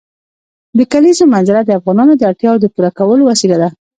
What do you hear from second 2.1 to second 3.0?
د اړتیاوو د پوره